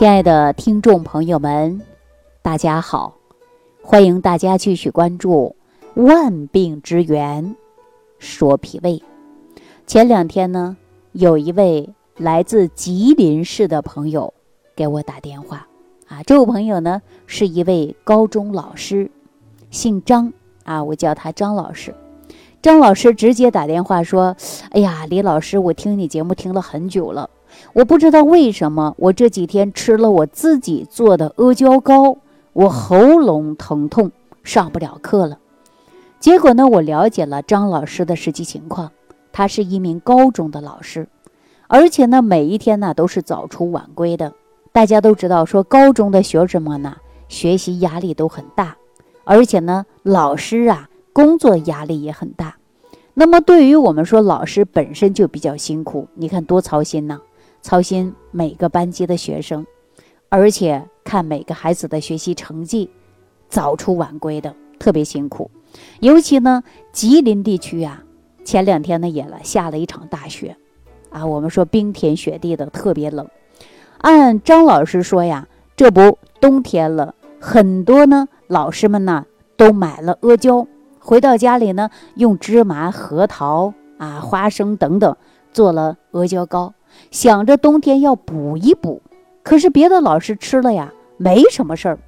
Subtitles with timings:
[0.00, 1.82] 亲爱的听众朋友们，
[2.40, 3.12] 大家好！
[3.82, 5.54] 欢迎大家继续关注
[6.02, 7.54] 《万病之源
[8.18, 8.92] 说脾胃》。
[9.86, 10.74] 前两天呢，
[11.12, 11.86] 有一位
[12.16, 14.32] 来自吉林市的朋友
[14.74, 15.68] 给我打电话
[16.08, 19.10] 啊，这位朋友呢是一位高中老师，
[19.70, 20.32] 姓张
[20.64, 21.94] 啊，我叫他张老师。
[22.62, 24.34] 张老师直接打电话说
[24.72, 27.28] ：“哎呀，李老师，我听你节目听了很久了。”
[27.72, 32.18] 我不知道为什么，我这几天吃了我自己做的阿胶糕，
[32.52, 34.10] 我喉咙疼痛，
[34.42, 35.38] 上不了课了。
[36.18, 38.92] 结果呢，我了解了张老师的实际情况，
[39.32, 41.08] 他是一名高中的老师，
[41.68, 44.32] 而且呢，每一天呢都是早出晚归的。
[44.72, 46.96] 大家都知道，说高中的学生们呢，
[47.28, 48.76] 学习压力都很大，
[49.24, 52.56] 而且呢，老师啊，工作压力也很大。
[53.14, 57.20] 那么，对于我们说，老师本身就比较辛苦，你看多操心呢。
[57.62, 59.66] 操心每个班级的学生，
[60.28, 62.90] 而且看每个孩子的学习成绩，
[63.48, 65.50] 早出晚归的特别辛苦。
[66.00, 66.62] 尤其呢，
[66.92, 68.02] 吉林地区啊，
[68.44, 70.56] 前两天呢也了下了一场大雪，
[71.10, 73.28] 啊，我们说冰天雪地的特别冷。
[73.98, 79.26] 按张老师说呀，这不冬天了，很多呢老师们呢
[79.56, 80.66] 都买了阿胶，
[80.98, 85.14] 回到家里呢用芝麻、核桃啊、花生等等
[85.52, 86.74] 做了阿胶糕。
[87.10, 89.00] 想着冬天要补一补，
[89.42, 91.98] 可是别的老师吃了呀，没什么事儿。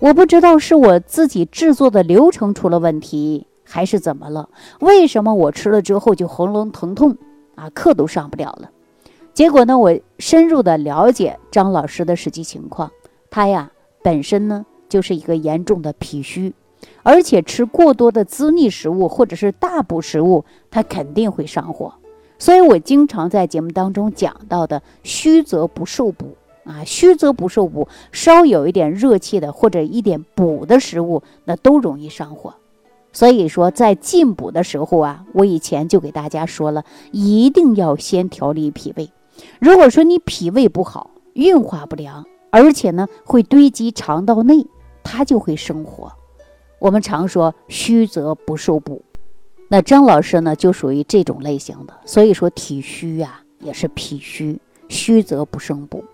[0.00, 4.48] 我不知道是我自己制作的流程出了问题，还是怎么了？
[4.80, 7.16] 为什么我吃了之后就喉咙疼痛
[7.54, 8.70] 啊，课都上不了了？
[9.32, 12.90] 结果呢，我深入的了解张老师的实际情况，
[13.30, 13.70] 他呀
[14.02, 16.52] 本身呢就是一个严重的脾虚，
[17.02, 21.94] 而且吃过多的滋腻食物或者是大补食物，他肯定会上火。
[22.42, 32.54] 所以我经常在节目当中讲到的“虚则不受补”啊，虚则不受补，稍有一点热气的或者一点补的食物，那都容易上火。
[33.12, 39.08] 所以说，在进补的时候啊，我以前就给大家说了，一定要先调理脾胃。
[39.60, 44.66] 如果说你脾胃不好，运化不良，而且呢会堆积肠道内，
[45.04, 46.10] 它就会生火。
[46.80, 49.00] 我们常说“虚则不受补”。
[49.72, 54.60] 那张老师呢，就属于这种类型的，所以说体虚呀，也是脾虚，
[54.90, 56.04] 虚则不生补。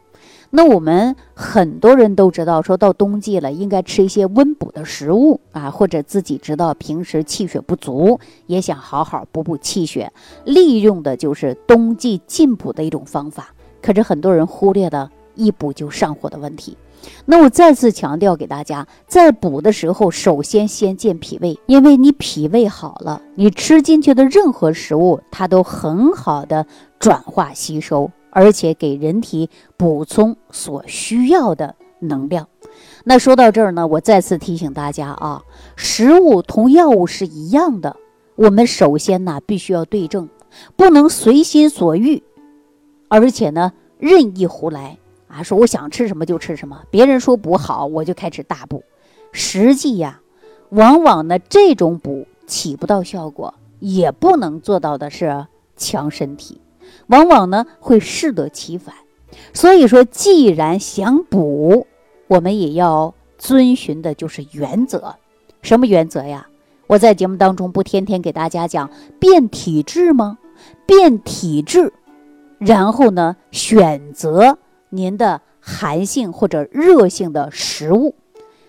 [0.51, 10.13] 那我们很多人都知道，说到冬季了，应该吃一些温补的食物啊，或者自己知道平时气血不足，也想好好补补气血，
[10.45, 13.53] 利用的就是冬季进补的一种方法。
[13.83, 16.79] 可是很多人忽略了一补就上火的问题。
[17.27, 26.67] 那我再次强调给大家，在补的时候，首先先健脾胃，因为你脾胃好了，你吃进去的任何食物，它都很好的
[26.99, 32.49] 转化吸收，而且给人体补充所需要的能量。
[33.05, 35.43] 那说到这儿呢，我再次提醒大家啊，
[35.77, 37.97] 食物同药物是一样的，
[38.37, 40.29] 我们首先呢必须要对症，
[40.77, 42.23] 不能随心所欲，
[43.09, 44.99] 而且呢任意胡来。
[45.43, 48.83] 说我想吃什么就吃什么，别人说补好，我就开始大补。
[49.33, 50.21] 实际呀，
[50.71, 56.61] 往往呢这种补起不到效果，也不能做到的是强身体，
[57.09, 58.95] 往往呢会适得其反。
[59.53, 61.87] 所以说，既然想补，
[62.27, 65.17] 我们也要遵循的就是原则。
[65.61, 66.47] 什么原则呀？
[66.87, 70.39] 我在节目当中不天天给大家讲变体质吗？
[70.87, 71.93] 变体质，
[72.59, 74.59] 然后呢选择。
[74.91, 78.15] 您的寒性或者热性的食物，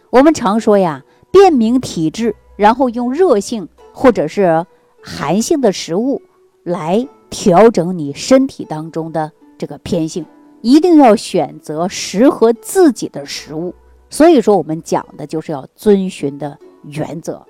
[0.09, 4.66] 我们常说呀，辨明体质，然后用热性或者是
[5.02, 6.22] 寒性的食物
[6.63, 10.25] 来调整你身体当中的这个偏性，
[10.62, 13.74] 一定要选择适合自己的食物。
[14.09, 17.46] 所以说，我们讲的就是要遵循的原则。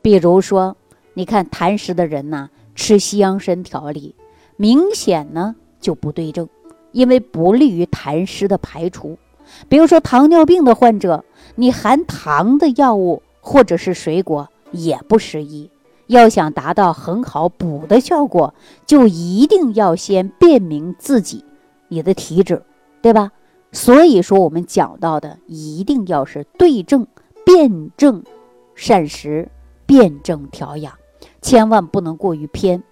[0.00, 0.76] 比如说，
[1.14, 4.14] 你看痰湿的人呐，吃西洋参调理，
[4.56, 6.48] 明显呢就不对症。
[6.96, 9.18] 因为不利于痰湿的排除，
[9.68, 11.26] 比如说糖尿病的患者，
[11.56, 15.68] 你含糖的药物或者是水果也不适宜。
[16.06, 18.54] 要想达到很好补的效果，
[18.86, 21.44] 就一定要先辨明自己
[21.88, 22.62] 你的体质，
[23.02, 23.30] 对吧？
[23.72, 27.06] 所以说我们讲到的一定要是对症、
[27.44, 28.24] 辨证、
[28.74, 29.50] 膳食、
[29.84, 30.94] 辨证调养，
[31.42, 32.82] 千万不能过于偏。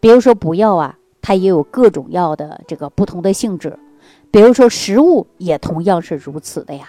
[0.00, 0.96] 比如说补药啊。
[1.22, 3.78] 它也有各种药的这个不同的性质，
[4.30, 6.88] 比如说食物也同样是如此的呀。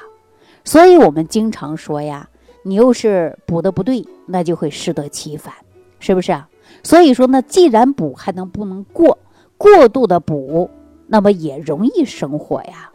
[0.64, 2.30] 所以我们经常说呀，
[2.64, 5.54] 你又是补的不对，那就会适得其反，
[6.00, 6.48] 是不是啊？
[6.84, 9.18] 所以说呢，既然补还能不能过
[9.58, 10.70] 过度的补，
[11.08, 12.92] 那么也容易生火呀。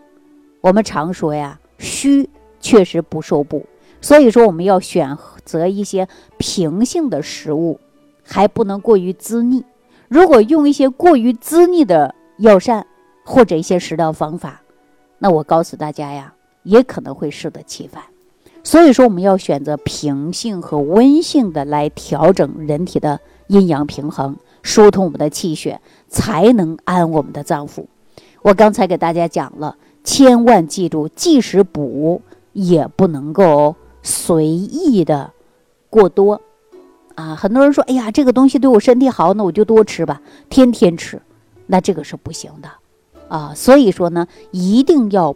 [0.60, 2.30] 我们常说呀，虚
[2.60, 3.66] 确实不受补，
[4.00, 6.08] 所以说我们要选择一些
[6.38, 7.78] 平性的食物，
[8.24, 9.64] 还不能过于滋腻。
[10.08, 12.86] 如果用一些过于滋腻的药膳
[13.24, 14.62] 或者一些食疗方法，
[15.18, 18.02] 那我告诉大家呀，也可能会适得其反。
[18.62, 27.84] 所以说，我们要选择平性和温性的来调整人体的阴阳平衡，疏通我们的气血，才能安我们的脏腑。
[28.42, 32.22] 我刚才给大家讲了，千万记住，即使补，
[32.52, 35.32] 也不能够随意的
[35.88, 36.40] 过多。
[37.16, 41.20] 啊，很多人说，哎呀，这个东西对我身体好，那我就多吃吧，天天吃，
[41.66, 42.70] 那这个是不行的。
[43.28, 45.34] 啊，所以说呢，一定要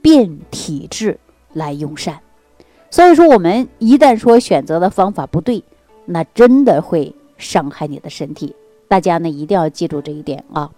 [0.00, 1.20] 变体质
[1.52, 2.18] 来用膳。
[2.90, 5.62] 所以说，我们一旦说选择的方法不对，
[6.06, 8.56] 那真的会伤害你的身体。
[8.88, 10.70] 大家呢一定要记住这一点啊。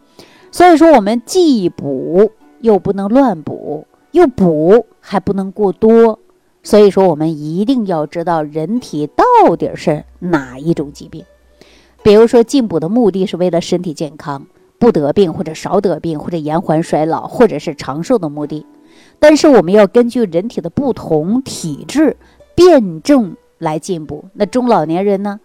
[0.51, 6.19] 所以说，我们既补又不能乱补，又补还不能过多。
[6.65, 11.25] 所以说，我们一定要知道人体到底是哪一种疾病。
[12.03, 14.47] 比如说，进补的目的是为了身体健康，
[14.79, 18.67] 不得病或者少得病，或者延缓衰老，或者是长寿的目的。
[19.19, 22.17] 但是我们要根据人体的不同体质
[22.55, 24.25] 辩证来进补。
[24.33, 25.41] 那中老年人呢，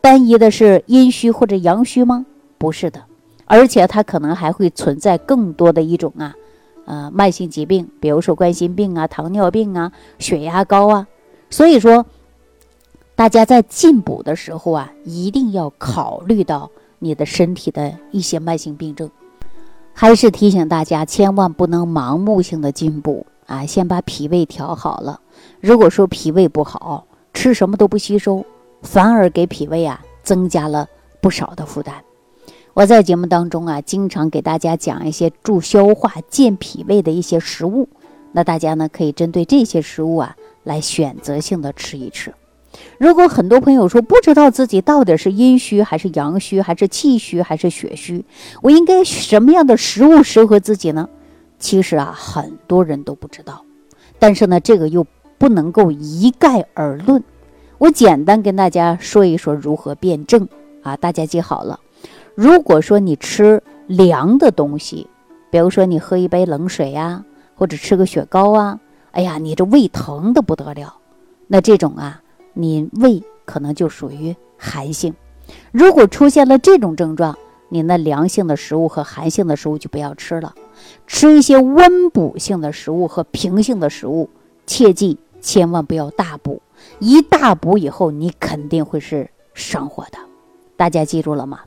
[0.00, 2.26] 单一的是阴虚或者阳虚吗？
[2.58, 3.02] 不是的，
[3.46, 6.34] 而且它可能还会存在更多的一种啊，
[6.84, 11.06] 呃，慢性疾病，比如说冠心病啊、糖尿病啊、血压高啊。
[11.50, 12.06] 所以说，
[13.14, 19.10] 大家在进补的时候啊，一定要考虑到你的身体的一些慢性病症。
[19.94, 23.66] 还是提醒大家，千万不能盲目性的进补啊！
[23.66, 25.20] 先把脾胃调好了。
[25.60, 28.44] 如果说脾胃不好，吃什么都不吸收，
[28.80, 30.88] 反而给脾胃啊增加了
[31.20, 31.94] 不少的负担。
[32.74, 37.86] 我在节目当中啊，经常给大家讲一些助消化、健脾胃的一些食物，
[38.32, 40.34] 那大家呢可以针对这些食物啊
[40.64, 42.32] 来选择性的吃一吃。
[42.96, 48.24] 如果很多朋友说不知道自己到底是阴虚还是阳虚还是气虚还是血虚，
[48.62, 51.10] 我应该什么样的食物适合自己呢？
[51.58, 53.62] 其实啊，很多人都不知道。
[54.18, 57.22] 但是呢，这个又不能够一概而论。
[57.76, 60.48] 我简单跟大家说一说如何辩证
[60.82, 61.78] 啊，大家记好了。
[62.34, 65.08] 如果说你吃凉的东西，
[65.50, 67.24] 比如说你喝一杯冷水呀，
[67.54, 68.80] 或者吃个雪糕啊，
[69.12, 70.96] 哎呀，你这胃疼的不得了。
[71.46, 72.20] 那这种啊。
[72.54, 75.14] 你胃可能就属于寒性，
[75.70, 77.38] 如果出现了这种症状，
[77.70, 80.54] 你那凉性的食物和寒性的食物就不要吃了，
[81.06, 84.28] 吃一些温补性的食物和平性的食物。
[84.66, 86.60] 切记千万不要大补，
[86.98, 90.18] 一大补以后你肯定会是上火的。
[90.76, 91.60] 大家记住了吗？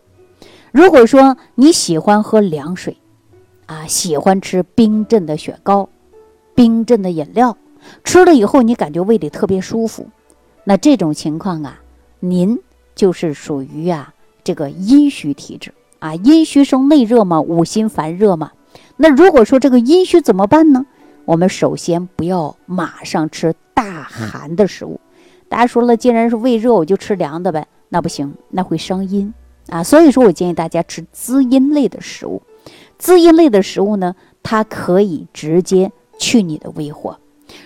[0.76, 2.98] 如果说你喜欢喝凉水，
[3.66, 5.88] 啊，喜欢吃冰镇的雪糕、
[6.54, 7.58] 冰镇的饮料，
[8.04, 10.10] 吃了以后你感觉胃里特别舒服。
[10.66, 11.80] 那这种情况啊，
[12.20, 12.60] 您
[12.94, 14.14] 就是属于啊
[14.44, 18.52] 这个阴虚体质啊，阴虚生内热嘛，五心烦热嘛。
[18.98, 20.86] 那如果说这个阴虚怎么办呢？
[21.24, 25.00] 我们首先不要马上吃大寒的食物。
[25.48, 29.34] 大家说了，既然是胃热，我就吃凉的呗，那不行，那会伤阴
[29.70, 29.84] 啊。
[29.84, 32.42] 所以说我建议大家吃滋阴类的食物。
[32.98, 37.20] 滋阴类的食物呢，它可以直接去你的胃火。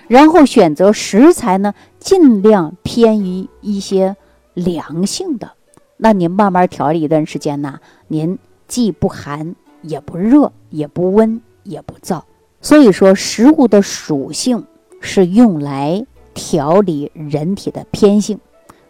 [0.08, 4.16] 然后选择食材呢，尽量偏于一些
[4.54, 5.52] 凉性的。
[5.98, 8.38] 那您慢慢调理一段时间呢，您
[8.68, 12.24] 既不寒也不热，也不温也不燥。
[12.62, 14.66] 所以说，食物的属性
[15.00, 18.40] 是用来调理人体的偏性。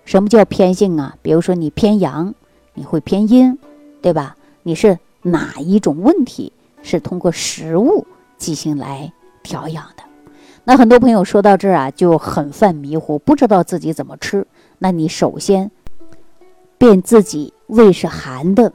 [0.05, 1.15] 什么叫偏性啊？
[1.21, 2.33] 比如说你偏阳，
[2.79, 3.57] 你会偏阴，
[4.01, 4.37] 对吧？
[4.63, 8.07] 你是哪一种问题是通过食物
[8.37, 9.11] 进行来
[9.43, 10.03] 调养的？
[10.63, 14.47] 那很多朋友说到这儿啊，就很犯迷糊，不知道自己怎么吃。
[14.77, 15.69] 那你首先
[16.77, 18.71] 辨自己胃是寒的，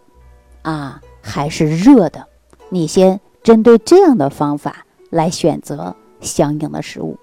[0.61, 2.27] 啊还是热的，
[2.69, 7.17] 你先针对这样的方法来选择相应的食物。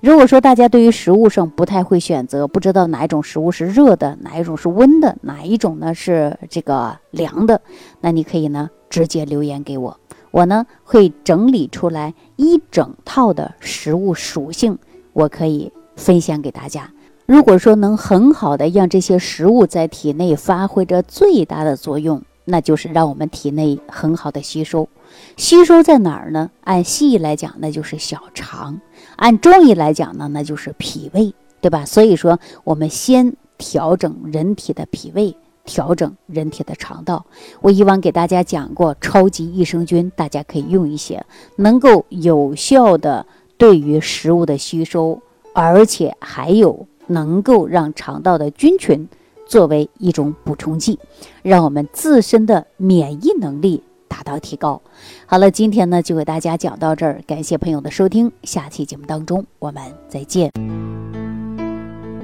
[0.00, 7.60] 如果说大家对于食物上不太会选择，不知道哪一种食物是热的，哪一种是温的，哪一种呢是这个凉的，
[8.00, 9.96] 那你可以呢直接留言给我。
[10.32, 14.78] 我呢会整理出来一整套的食物属性，
[15.12, 16.90] 我可以分享给大家。
[17.26, 24.88] 如果说能很好的让这些食物在体内发挥着最大的作用，那就是让我们体内很好的吸收。
[25.36, 26.50] 吸收在哪儿呢？
[26.62, 28.80] 按西医来讲，那就是小肠；
[29.16, 31.84] 按中医来讲呢，那就是脾胃，对吧？
[31.84, 37.24] 所以说，我们先调整人体的脾胃，调整人体的肠道。
[37.60, 41.24] 我以往给大家讲过超级益生菌，大家可以用一些，
[41.56, 43.26] 能够有效的
[43.56, 45.20] 对于食物的吸收，
[45.52, 49.08] 而且还有能够让肠道的菌群
[49.50, 50.96] 作为一种补充剂，
[51.42, 54.80] 让我们自身的免疫能力达到提高。
[55.26, 60.52] 好了，今天呢就给大家讲到这儿，感谢朋友的收听，下期节目当中我们再见。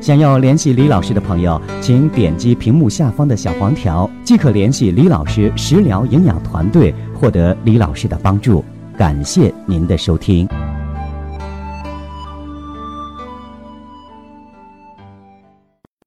[0.00, 8.64] 想要联系李老师的朋友，请点击屏幕下方的小黄条，即可联系李老师食疗营养团队，获得李老师的帮助。
[8.97, 10.49] 感谢您的收听。